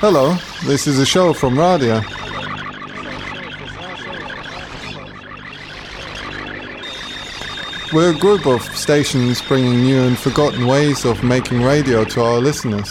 [0.00, 0.34] Hello,
[0.64, 2.02] this is a show from Radia.
[7.92, 12.38] We're a group of stations bringing new and forgotten ways of making radio to our
[12.38, 12.90] listeners.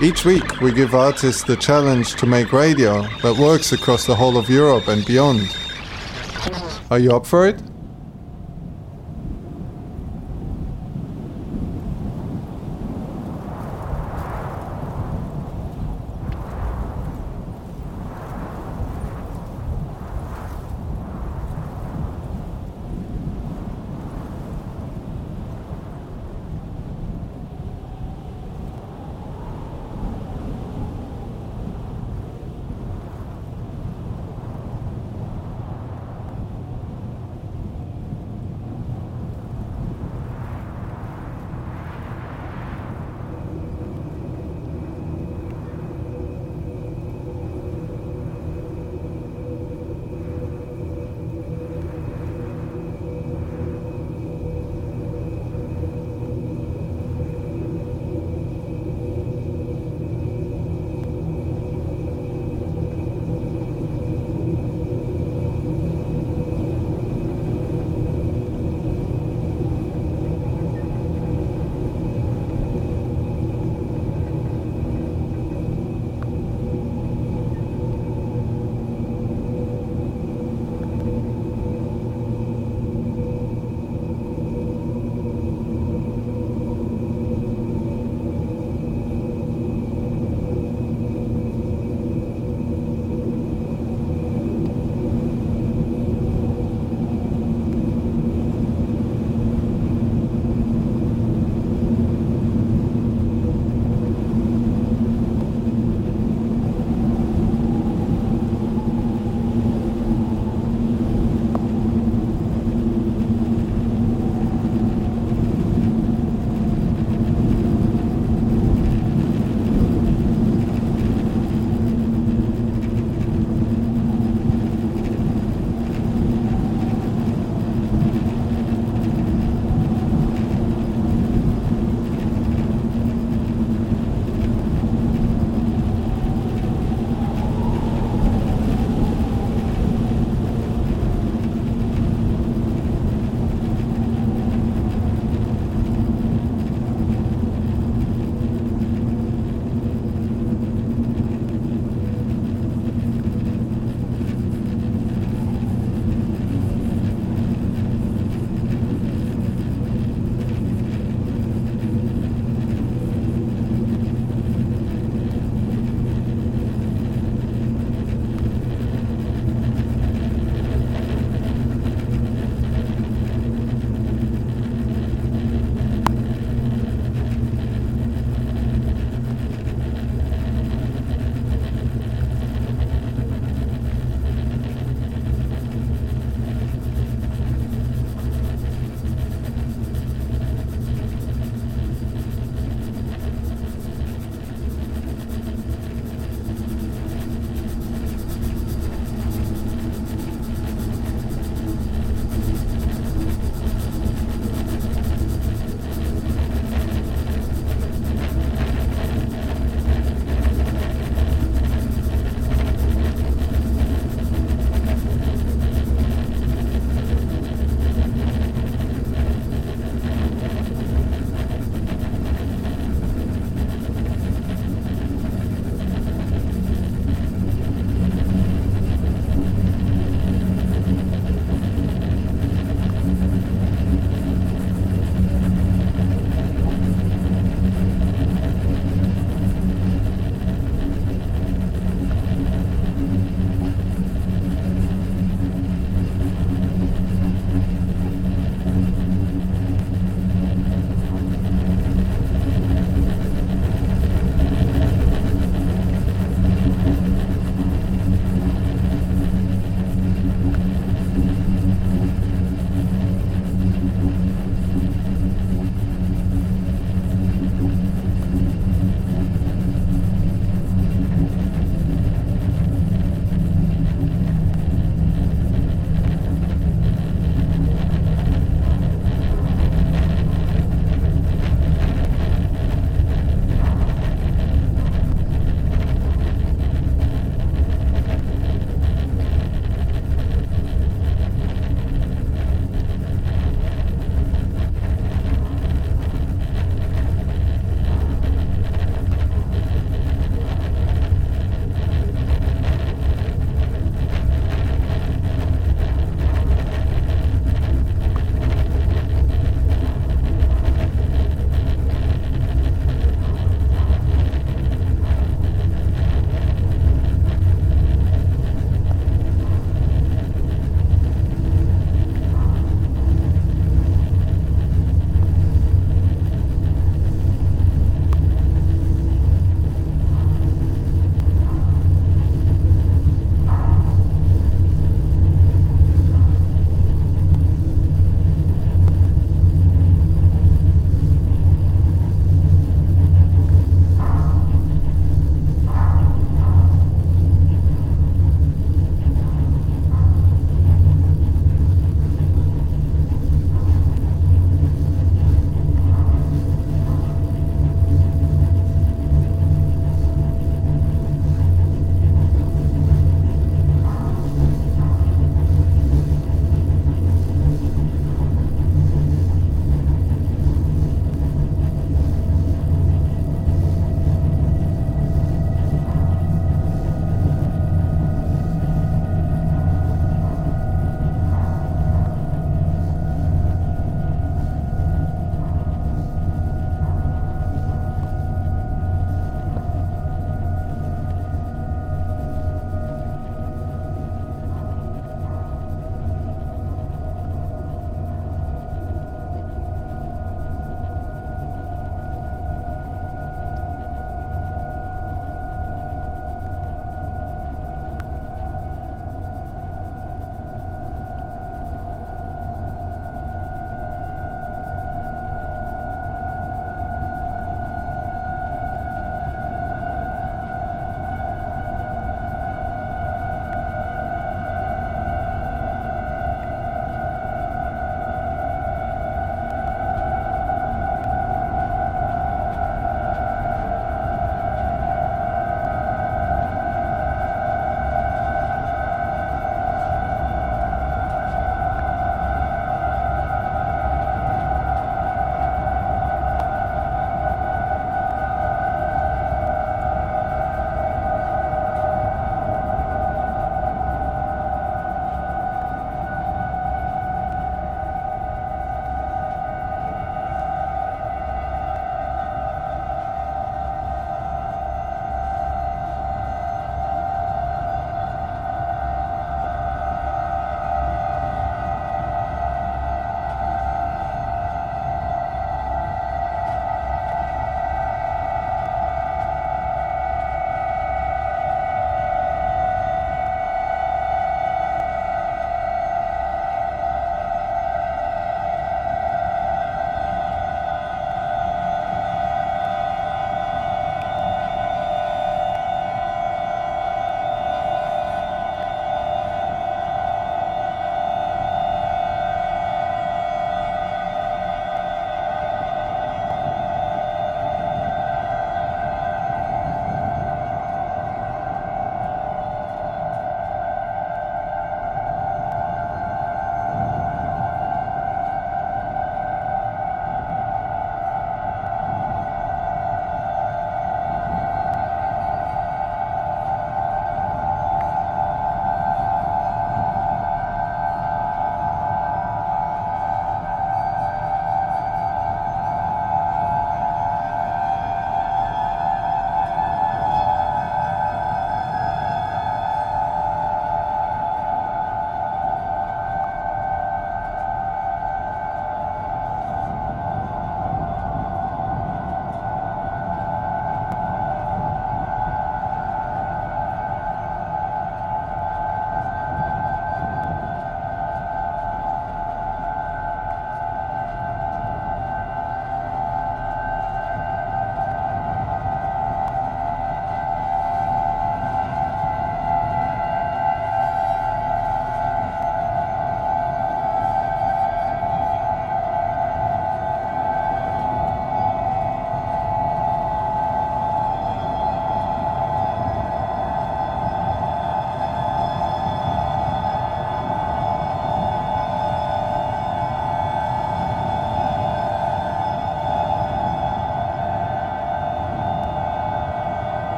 [0.00, 4.38] Each week, we give artists the challenge to make radio that works across the whole
[4.38, 5.54] of Europe and beyond.
[6.90, 7.60] Are you up for it?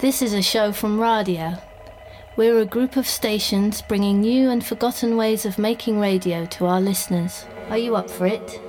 [0.00, 1.60] This is a show from Radia.
[2.36, 6.80] We're a group of stations bringing new and forgotten ways of making radio to our
[6.80, 7.44] listeners.
[7.68, 8.60] Are you up for it?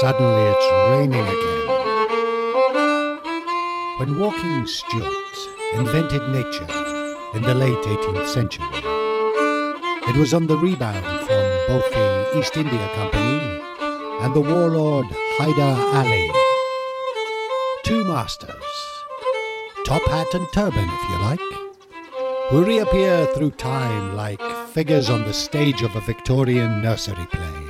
[0.00, 1.62] Suddenly it's raining again.
[3.98, 5.38] When walking Stewart
[5.76, 6.91] invented nature
[7.34, 8.66] in the late 18th century,
[10.08, 13.60] it was on the rebound from both the East India Company
[14.20, 15.06] and the warlord
[15.38, 16.30] Hyder Ali.
[17.84, 18.64] Two masters,
[19.86, 25.32] top hat and turban if you like, who reappear through time like figures on the
[25.32, 27.62] stage of a Victorian nursery play.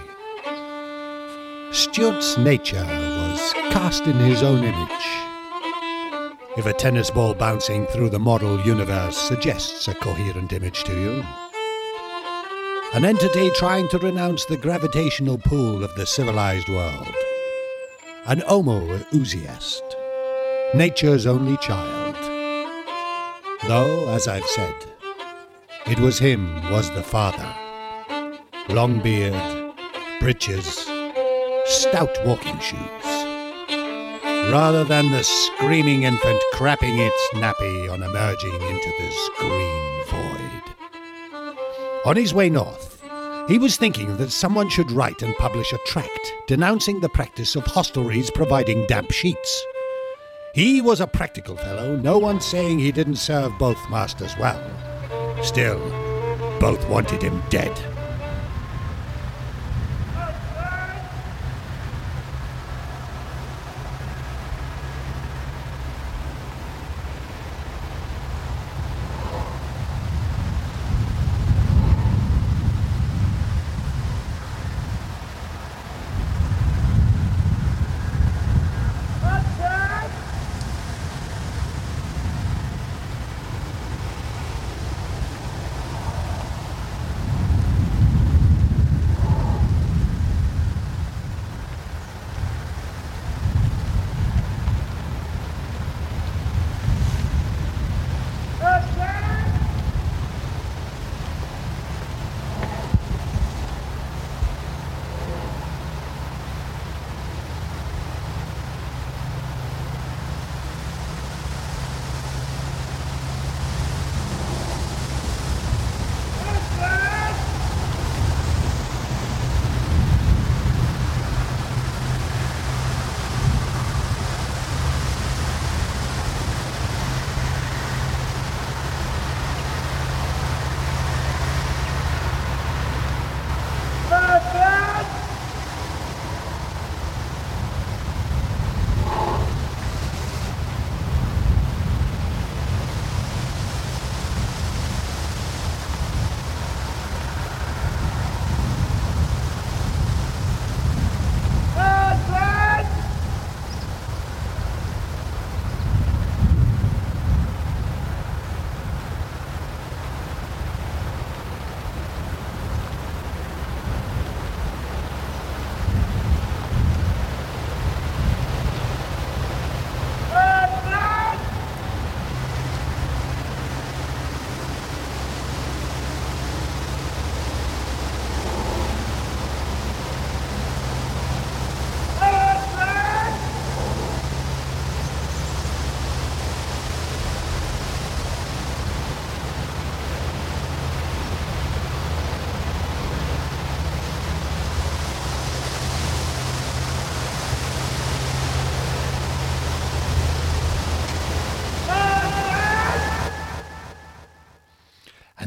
[1.71, 5.22] Stewart's nature was cast in his own image.
[6.55, 11.25] If a tennis ball bouncing through the model universe suggests a coherent image to you,
[12.93, 17.15] an entity trying to renounce the gravitational pull of the civilized world,
[18.27, 19.83] an homo-ousiast,
[20.75, 22.17] nature's only child.
[23.67, 24.75] Though, as I've said,
[25.87, 27.49] it was him was the father.
[28.69, 29.73] Long beard,
[30.21, 30.87] breeches,
[31.65, 33.12] stout walking shoes.
[34.51, 40.63] Rather than the screaming infant crapping its nappy on emerging into this green void.
[42.05, 43.01] On his way north,
[43.49, 47.65] he was thinking that someone should write and publish a tract denouncing the practice of
[47.65, 49.67] hostelries providing damp sheets.
[50.55, 54.63] He was a practical fellow, no one saying he didn't serve both masters well.
[55.43, 55.81] Still,
[56.61, 57.92] both wanted him dead.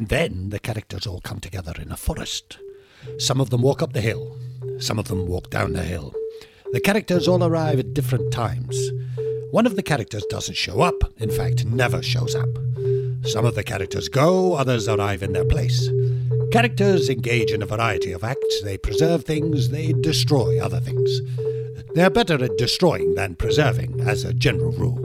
[0.06, 2.60] And then the characters all come together in a forest.
[3.18, 4.38] Some of them walk up the hill,
[4.78, 6.13] some of them walk down the hill.
[6.74, 8.91] The characters all arrive at different times.
[9.50, 12.50] One of the characters doesn't show up, in fact, never shows up.
[13.24, 15.89] Some of the characters go, others arrive in their place.
[16.52, 18.62] Characters engage in a variety of acts.
[18.62, 21.20] They preserve things, they destroy other things.
[21.96, 25.02] They're better at destroying than preserving, as a general rule.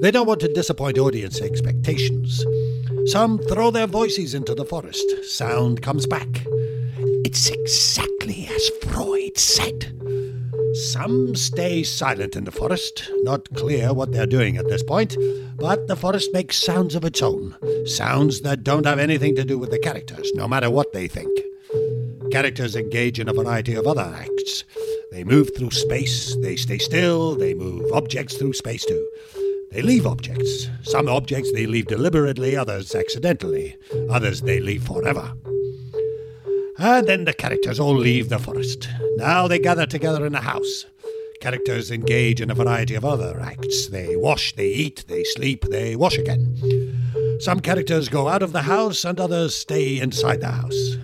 [0.00, 2.42] They don't want to disappoint audience expectations.
[3.06, 5.04] Some throw their voices into the forest.
[5.24, 6.46] Sound comes back.
[7.24, 9.92] It's exactly as Freud said.
[10.74, 15.16] Some stay silent in the forest, not clear what they're doing at this point,
[15.58, 19.58] but the forest makes sounds of its own, sounds that don't have anything to do
[19.58, 21.30] with the characters, no matter what they think.
[22.30, 24.64] Characters engage in a variety of other acts.
[25.10, 29.06] They move through space, they stay still, they move objects through space too.
[29.72, 30.68] They leave objects.
[30.82, 33.76] Some objects they leave deliberately, others accidentally,
[34.10, 35.32] others they leave forever.
[36.78, 38.88] And then the characters all leave the forest.
[39.16, 40.84] Now they gather together in a house.
[41.40, 43.88] Characters engage in a variety of other acts.
[43.88, 46.54] They wash, they eat, they sleep, they wash again.
[47.40, 50.96] Some characters go out of the house and others stay inside the house.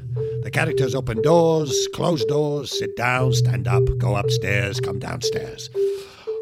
[0.42, 5.70] The characters open doors, close doors, sit down, stand up, go upstairs, come downstairs.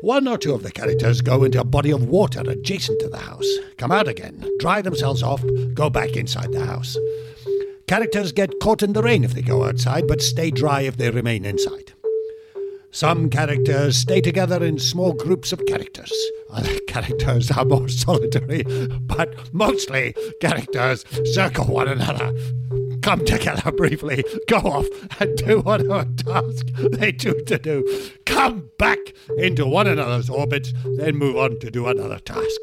[0.02, 3.18] One or two of the characters go into a body of water adjacent to the
[3.18, 3.46] house,
[3.78, 5.42] come out again, dry themselves off,
[5.74, 6.96] go back inside the house.
[7.86, 11.10] Characters get caught in the rain if they go outside, but stay dry if they
[11.10, 11.92] remain inside.
[12.90, 16.12] Some characters stay together in small groups of characters.
[16.50, 18.64] Other characters are more solitary,
[19.00, 22.32] but mostly characters circle one another,
[23.06, 24.86] come together briefly, go off
[25.20, 28.98] and do whatever task they choose to do, come back
[29.38, 32.60] into one another's orbits, then move on to do another task.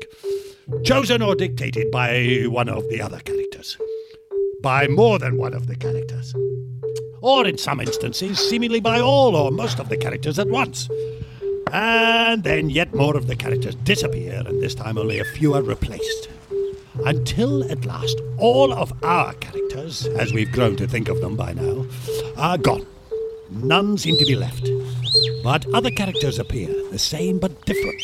[0.83, 3.77] Chosen or dictated by one of the other characters
[4.61, 6.35] by more than one of the characters.
[7.21, 10.89] Or in some instances, seemingly by all or most of the characters at once.
[11.71, 15.61] And then yet more of the characters disappear, and this time only a few are
[15.61, 16.27] replaced.
[17.05, 21.53] Until at last all of our characters, as we've grown to think of them by
[21.53, 21.85] now,
[22.37, 22.85] are gone.
[23.49, 24.69] None seem to be left.
[25.43, 28.01] But other characters appear, the same but different.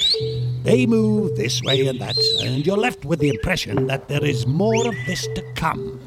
[0.63, 4.47] They move this way and that, and you're left with the impression that there is
[4.47, 5.99] more of this to come.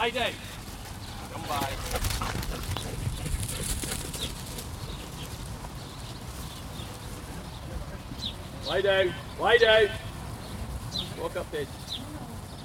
[0.00, 0.32] Lie down.
[1.30, 1.70] Come by.
[8.66, 9.14] Lie down.
[9.38, 9.88] Lie down.
[11.20, 11.66] Walk up, Ted.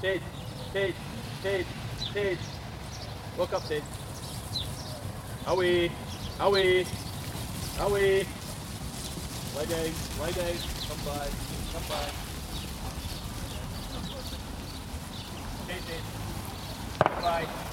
[0.01, 0.21] Ted.
[0.71, 0.95] Ted.
[1.43, 1.65] Ted.
[2.13, 2.37] Ted.
[3.37, 3.83] Walk up, Ted.
[5.47, 5.91] Away.
[6.39, 6.85] Away.
[7.81, 8.25] Away.
[9.57, 9.91] Lie down.
[10.21, 10.55] Lie down.
[10.87, 11.27] Come by.
[11.73, 12.11] Come by.
[15.67, 16.03] Ted, Ted.
[17.25, 17.64] Bye.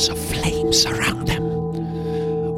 [0.00, 1.44] Hands of flame surround them.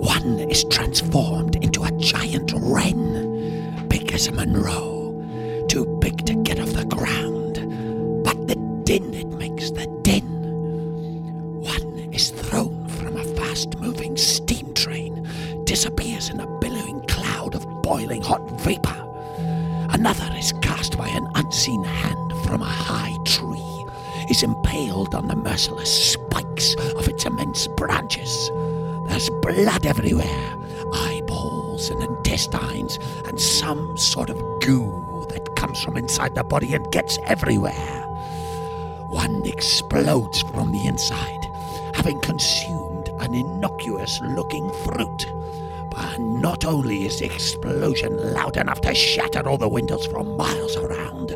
[0.01, 6.61] One is transformed into a giant wren, big as a Munro, too big to get
[6.61, 7.55] off the ground.
[8.22, 10.22] But the din it makes, the din.
[11.62, 15.28] One is thrown from a fast moving steam train,
[15.64, 19.05] disappears in a billowing cloud of boiling hot vapor.
[19.90, 23.84] Another is cast by an unseen hand from a high tree,
[24.30, 27.09] is impaled on the merciless spikes of
[27.77, 28.51] branches.
[29.09, 30.57] There's blood everywhere,
[30.95, 36.91] eyeballs and intestines, and some sort of goo that comes from inside the body and
[36.93, 38.03] gets everywhere.
[39.09, 41.51] One explodes from the inside,
[41.95, 45.27] having consumed an innocuous looking fruit.
[45.91, 50.77] But not only is the explosion loud enough to shatter all the windows for miles
[50.77, 51.29] around,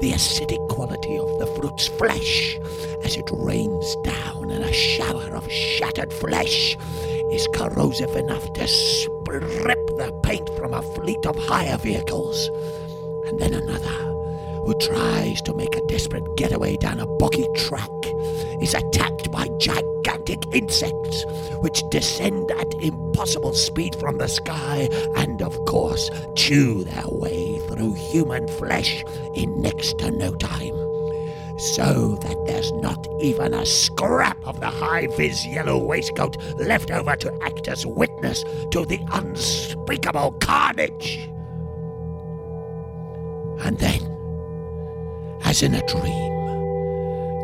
[0.00, 2.56] the acidic quality of the fruit's flesh,
[3.04, 6.76] as it rains down in a shower of shattered flesh,
[7.32, 12.48] is corrosive enough to strip the paint from a fleet of hire vehicles.
[13.26, 13.98] And then another,
[14.64, 17.90] who tries to make a desperate getaway down a boggy track,
[18.60, 21.24] is attacked by gigantic insects
[21.60, 27.92] which descend at impossible speed from the sky and, of course, chew their way through
[27.94, 30.87] human flesh in next to no time.
[31.58, 37.16] So that there's not even a scrap of the high vis yellow waistcoat left over
[37.16, 41.28] to act as witness to the unspeakable carnage.
[43.64, 44.02] And then,
[45.42, 46.37] as in a dream,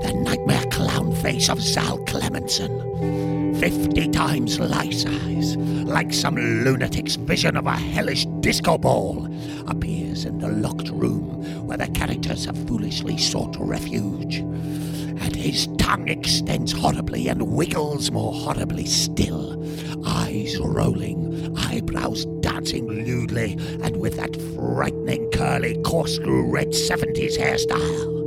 [0.04, 7.56] the nightmare clown face of Zal Cleminson, fifty times life size, like some lunatic's vision
[7.56, 9.26] of a hellish disco ball,
[9.66, 14.36] appears in the locked room where the characters have foolishly sought refuge.
[14.36, 19.58] And his tongue extends horribly and wiggles more horribly still,
[20.06, 28.23] eyes rolling, eyebrows dancing lewdly, and with that frightening curly corkscrew red 70s hairstyle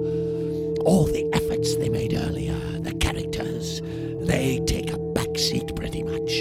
[0.88, 3.82] all the efforts they made earlier, the characters,
[4.22, 6.32] they take a back seat pretty much.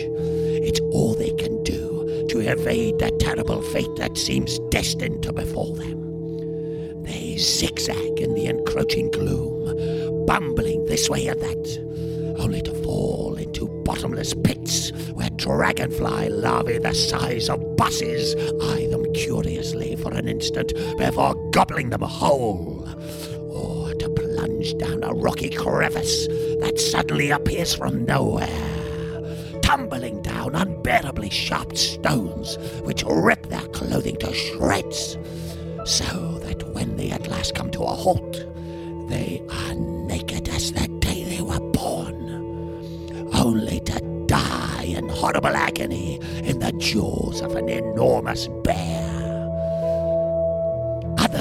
[0.68, 5.74] It's all they can do to evade the terrible fate that seems destined to befall
[5.74, 7.02] them.
[7.02, 13.66] They zigzag in the encroaching gloom, bumbling this way and that, only to fall into
[13.84, 20.72] bottomless pits where dragonfly larvae the size of buses eye them curiously for an instant
[20.98, 22.75] before gobbling them whole
[24.74, 26.26] down a rocky crevice
[26.60, 34.32] that suddenly appears from nowhere, tumbling down unbearably sharp stones which rip their clothing to
[34.34, 35.16] shreds,
[35.84, 38.44] so that when they at last come to a halt,
[39.08, 42.16] they are naked as the day they were born,
[43.34, 49.05] only to die in horrible agony in the jaws of an enormous bear.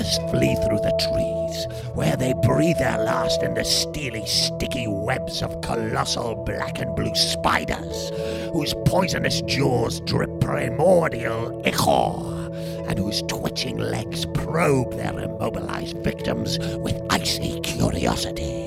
[0.05, 5.41] Others flee through the trees, where they breathe their last in the steely, sticky webs
[5.41, 8.11] of colossal black and blue spiders,
[8.53, 12.51] whose poisonous jaws drip primordial ichor,
[12.87, 18.61] and whose twitching legs probe their immobilized victims with icy curiosity.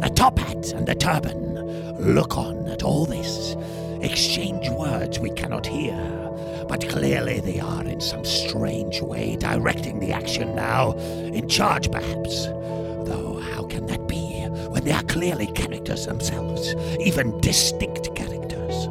[0.00, 1.54] The top hat and the turban
[2.00, 3.54] look on at all this,
[4.00, 6.31] exchange words we cannot hear,
[6.68, 12.46] but clearly they are in some strange way directing the action now, in charge perhaps.
[12.46, 18.88] Though how can that be when they are clearly characters themselves, even distinct characters?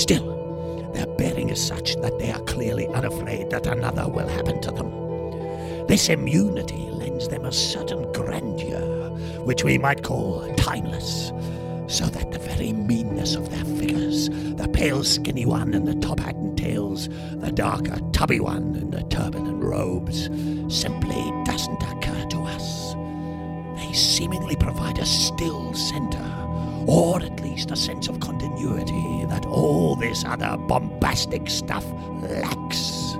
[0.00, 4.70] Still, their bearing is such that they are clearly unafraid that another will happen to
[4.70, 4.90] them.
[5.86, 9.10] This immunity lends them a certain grandeur,
[9.44, 11.32] which we might call timeless,
[11.92, 16.20] so that the very meanness of their figures, the pale skinny one in the top
[16.20, 20.30] hat and tails, the darker tubby one in the turban and robes,
[20.74, 22.94] simply doesn't occur to us.
[23.76, 26.24] They seemingly provide a still center,
[26.86, 31.84] or at least a sense of continuity that all this other bombastic stuff
[32.22, 33.12] lacks.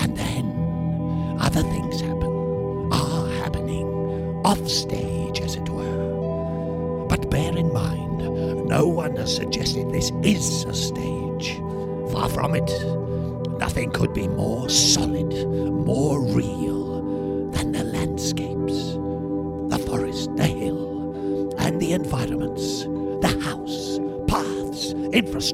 [0.00, 3.84] And then other things happen, are happening,
[4.44, 5.13] off stage,
[7.34, 8.18] bear in mind,
[8.68, 11.58] no one has suggested this is a stage.
[12.12, 12.70] Far from it.
[13.58, 18.92] Nothing could be more solid, more real than the landscapes,
[19.72, 25.53] the forest, the hill, and the environments, the house, paths, infrastructure,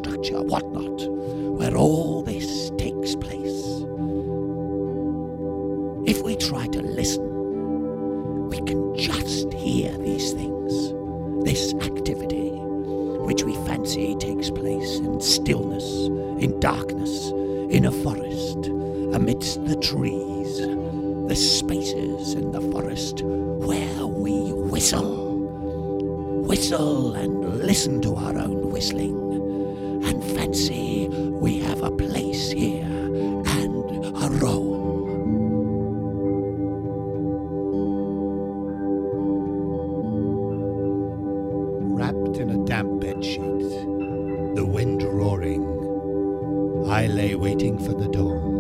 [47.90, 48.52] for the dawn,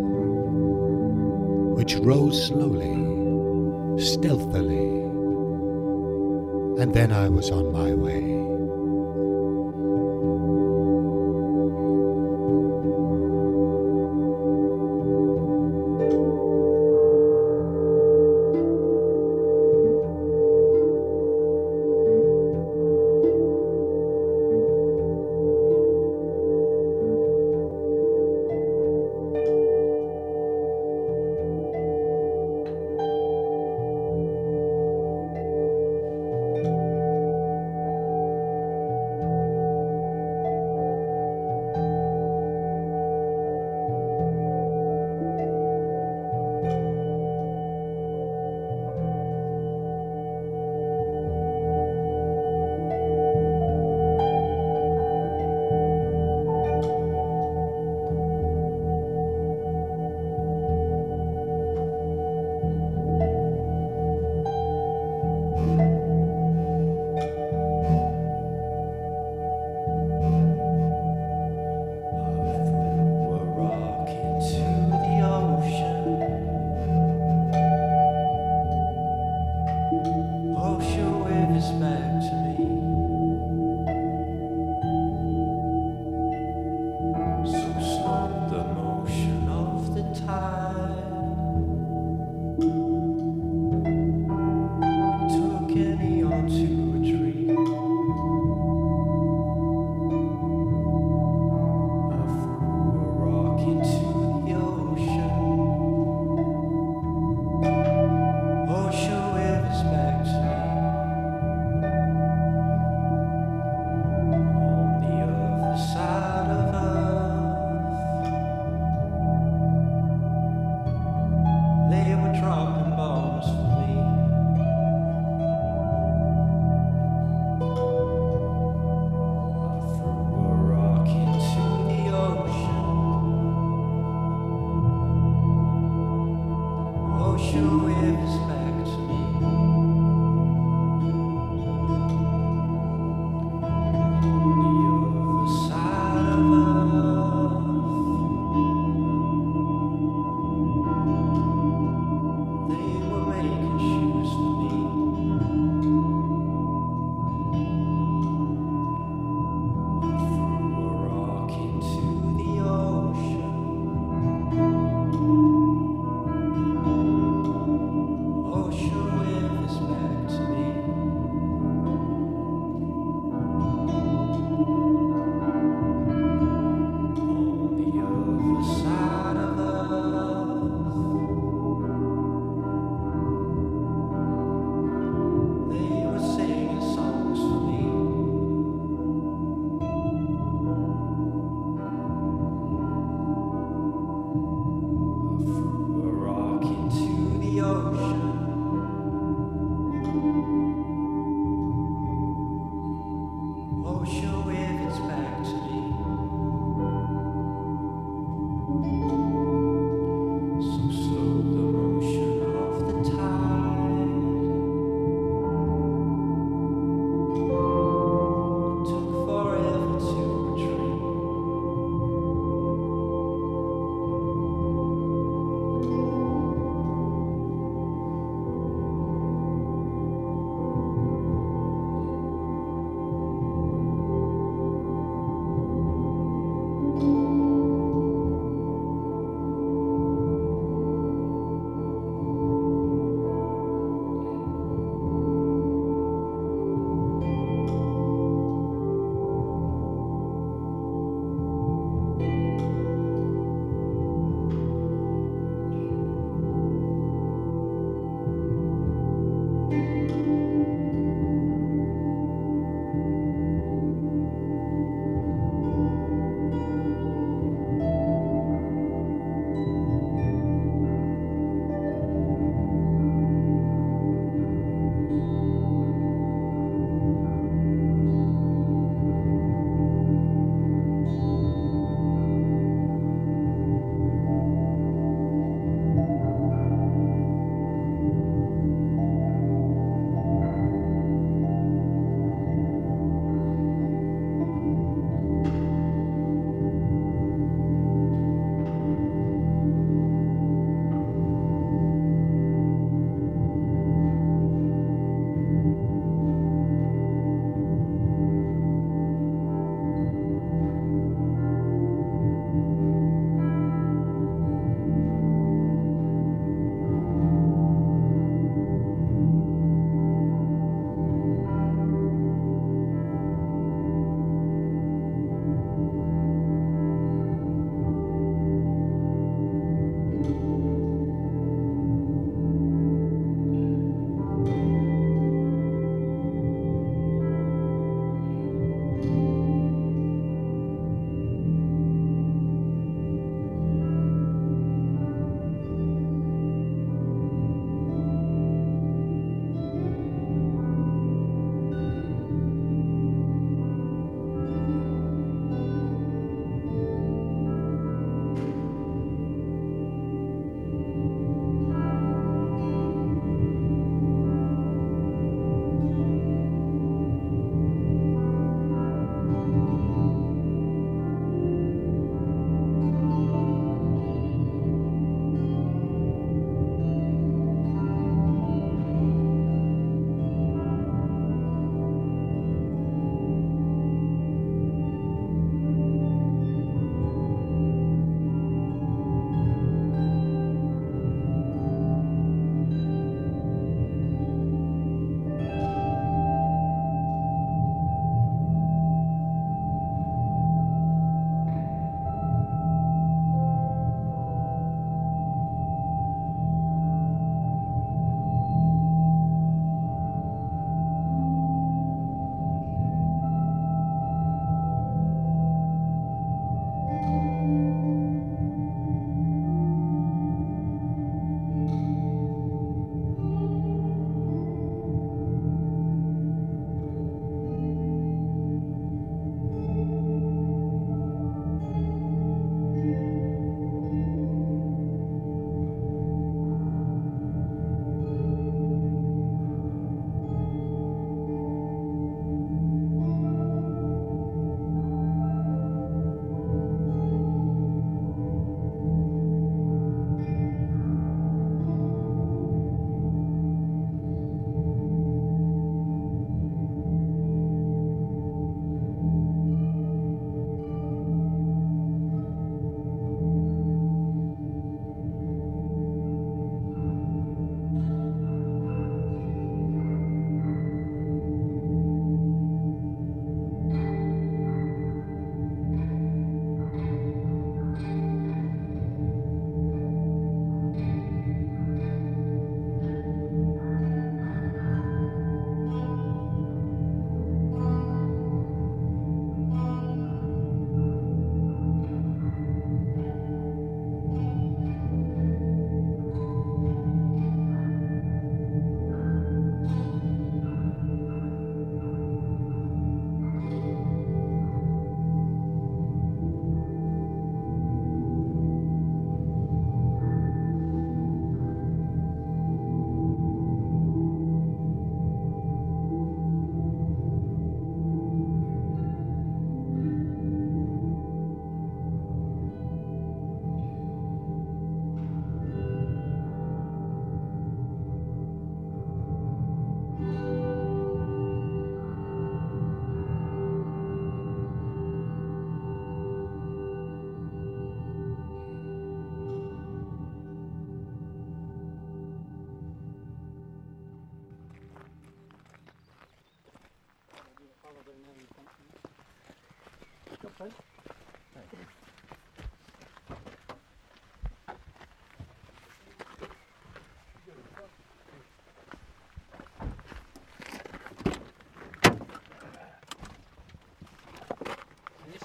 [1.76, 2.94] which rose slowly,
[4.02, 4.88] stealthily,
[6.82, 8.39] and then I was on my way.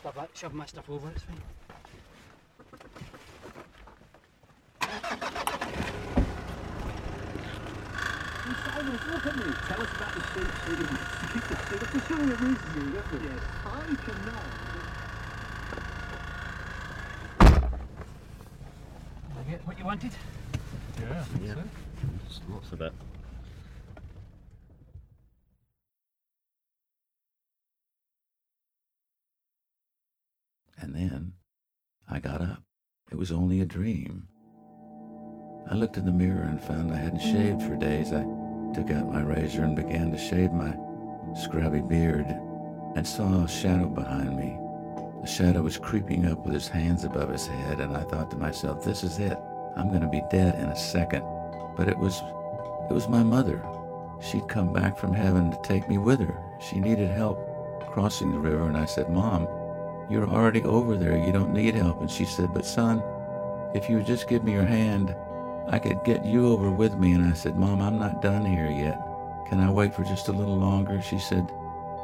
[0.06, 1.42] Stuff like shove my stuff over, it's fine.
[8.66, 9.46] Simon, look at me.
[9.68, 11.00] Tell us about the state stadium.
[11.34, 13.22] It's a show you amazes you, doesn't it?
[13.24, 13.42] Yes.
[13.66, 13.68] I
[14.06, 14.44] can now.
[19.34, 20.12] Did you get what you wanted?
[21.02, 21.56] Yeah, yeah.
[22.48, 22.94] Lots of it.
[30.78, 31.34] And then
[32.08, 32.62] I got up.
[33.12, 34.28] It was only a dream.
[35.72, 38.14] I looked in the mirror and found I hadn't shaved for days.
[38.14, 38.22] I
[38.72, 40.78] took out my razor and began to shave my
[41.36, 42.28] scrubby beard
[42.96, 44.56] and saw a shadow behind me.
[45.24, 48.38] The shadow was creeping up with his hands above his head, and I thought to
[48.38, 49.40] myself, this is it.
[49.76, 51.24] I'm going to be dead in a second.
[51.76, 52.22] But it was,
[52.92, 53.66] it was my mother.
[54.22, 56.40] She'd come back from heaven to take me with her.
[56.60, 57.40] She needed help
[57.92, 59.48] crossing the river, and I said, Mom,
[60.12, 61.18] you're already over there.
[61.18, 62.02] You don't need help.
[62.02, 63.02] And she said, But son,
[63.76, 65.14] if you would just give me your hand,
[65.68, 67.12] I could get you over with me.
[67.12, 68.98] And I said, Mom, I'm not done here yet.
[69.50, 71.02] Can I wait for just a little longer?
[71.02, 71.52] She said,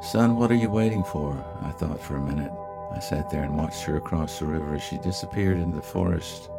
[0.02, 1.34] Son, what are you waiting for?
[1.64, 2.52] I thought for a minute.
[2.94, 6.51] I sat there and watched her across the river as she disappeared into the forest.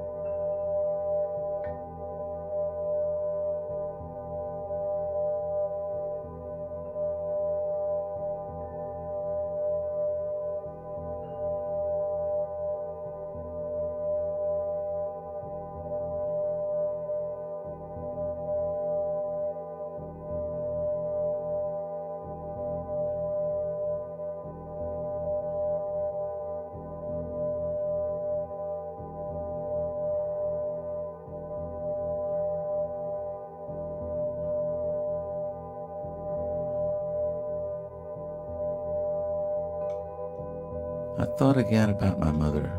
[41.43, 42.71] Thought again about my mother.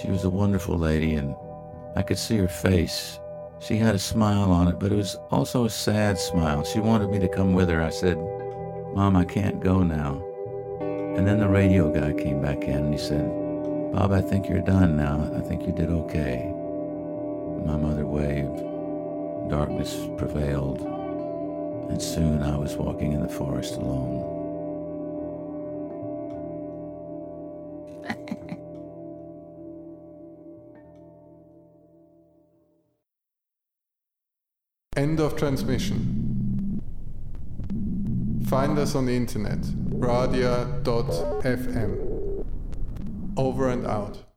[0.00, 1.36] She was a wonderful lady, and
[1.96, 3.20] I could see her face.
[3.58, 6.64] She had a smile on it, but it was also a sad smile.
[6.64, 7.82] She wanted me to come with her.
[7.82, 8.16] I said,
[8.94, 10.14] Mom, I can't go now.
[11.14, 13.28] And then the radio guy came back in and he said,
[13.92, 15.30] Bob, I think you're done now.
[15.36, 16.50] I think you did okay.
[17.66, 18.64] My mother waved.
[19.50, 20.80] Darkness prevailed,
[21.90, 24.37] and soon I was walking in the forest alone.
[34.98, 36.82] End of transmission.
[38.48, 40.84] Find us on the internet, radia.fm.
[43.36, 44.27] Over and out.